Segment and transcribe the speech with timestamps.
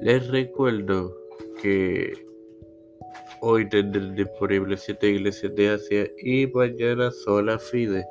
[0.00, 1.16] Les recuerdo
[1.62, 2.12] que
[3.40, 8.04] hoy tendré disponibles siete iglesias de Asia y mañana sola Fide.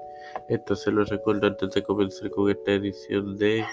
[0.49, 3.63] Esto se lo recuerdo antes de comenzar con esta edición de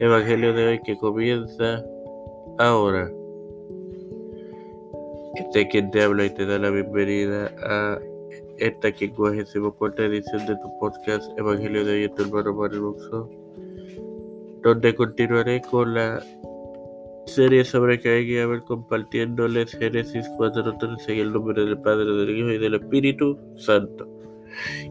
[0.00, 1.84] Evangelio de hoy que comienza
[2.58, 3.10] ahora.
[5.36, 7.98] Este quien te habla y te da la bienvenida a
[8.58, 12.96] esta 54 edición de tu podcast Evangelio de hoy, tu hermano Mario
[14.62, 16.20] donde continuaré con la
[17.26, 22.50] serie sobre que hay que compartiéndoles Génesis 4.13 y el nombre del Padre, del Hijo
[22.50, 24.08] y del Espíritu Santo.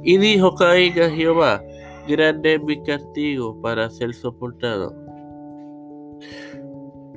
[0.04, 1.64] Y dijo Caín a Jehová,
[2.08, 4.94] grande es mi castigo para ser soportado.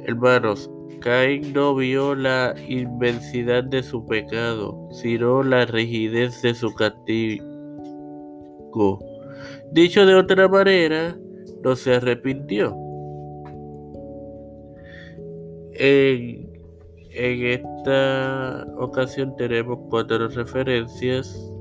[0.04, 7.44] Hermanos, Caín no vio la inmensidad de su pecado, sino la rigidez de su castigo.
[9.72, 11.16] Dicho de otra manera,
[11.62, 12.87] no se arrepintió.
[15.78, 16.58] En,
[17.10, 21.52] esta ocasión tenemos cuatro referencias.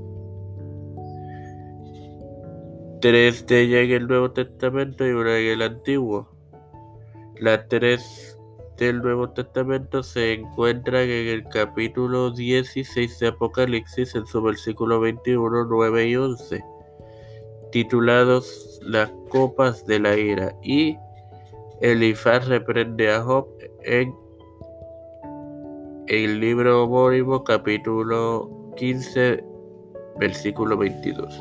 [3.00, 6.28] Tres de ellas en el Nuevo Testamento y una en el Antiguo.
[7.40, 8.36] Las tres
[8.76, 15.64] del Nuevo Testamento se encuentran en el capítulo 16 de Apocalipsis en su versículo 21,
[15.64, 16.64] 9 y 11,
[17.70, 20.96] titulados Las copas de la ira y
[21.80, 23.46] Elifaz reprende a Job
[23.84, 24.12] en
[26.08, 29.44] el libro homónimo capítulo 15
[30.18, 31.40] versículo 22.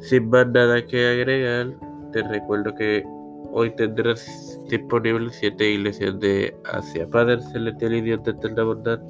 [0.00, 1.68] Sin más nada que agregar,
[2.12, 3.04] te recuerdo que
[3.52, 7.06] hoy tendrás disponibles siete iglesias de Asia.
[7.08, 9.00] Padre celestial y Dios de eterna bondad,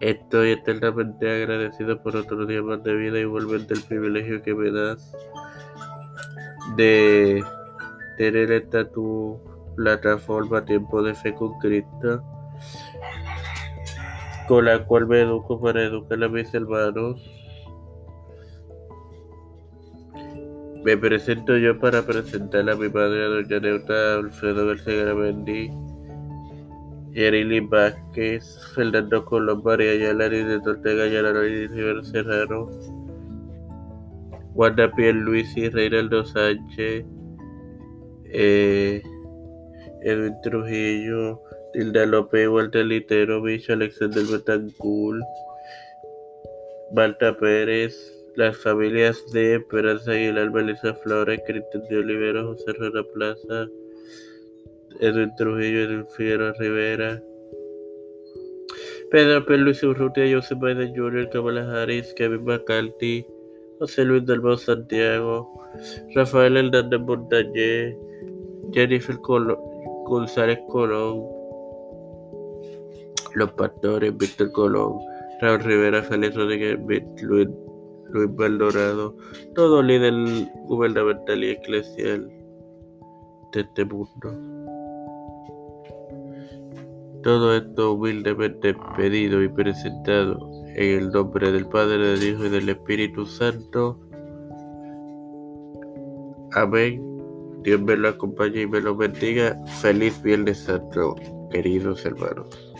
[0.00, 4.70] estoy eternamente agradecido por otro día más de vida y igualmente el privilegio que me
[4.70, 5.16] das
[6.76, 7.42] de
[8.16, 9.38] tener esta tu
[9.76, 12.22] plataforma Tiempo de Fe con Cristo,
[14.48, 17.20] con la cual me educo para educar a mis hermanos.
[20.84, 25.70] Me presento yo para presentar a mi madre, a doña Neuta Alfredo García Gramendi,
[27.12, 28.44] Yerili Vázquez,
[28.74, 32.68] Fernando Colón, María Ayala, de Tortega, Ayala, y Rivera Serrano,
[34.54, 37.04] Wanda Luis y Reinaldo Sánchez,
[38.26, 39.02] eh,
[40.02, 41.42] Edwin Trujillo,
[41.72, 45.24] Tilda López, Walter Litero, Bicho, Alexander Betancourt,
[46.94, 53.68] Marta Pérez, las familias de Esperanza Aguilar, Melissa Flores, Cristian de Olivero, José Herrera Plaza,
[55.00, 57.20] Edwin Trujillo, Edwin Rivera,
[59.10, 59.58] Pedro P.
[59.58, 63.26] Luis Urrutia, Joseph Biden Jr., Kamala Harris, Kevin McCarthy,
[63.84, 65.52] José Luis del Bo Santiago,
[66.14, 67.94] Rafael Hernández Montañez,
[68.72, 69.18] Jennifer
[70.06, 71.22] González Colón,
[73.34, 75.00] Los Pastores, Víctor Colón,
[75.42, 76.78] Raúl Rivera, Félix Rodríguez,
[77.20, 77.48] Luis,
[78.08, 79.14] Luis Maldorado,
[79.54, 80.14] todo líder
[80.66, 82.26] gubernamental y eclesial
[83.52, 84.63] de este mundo.
[87.24, 92.68] Todo esto humildemente pedido y presentado en el nombre del Padre, del Hijo y del
[92.68, 93.98] Espíritu Santo.
[96.52, 97.02] Amén.
[97.62, 99.58] Dios me lo acompañe y me lo bendiga.
[99.80, 101.14] Feliz Viernes Santo,
[101.50, 102.74] queridos hermanos.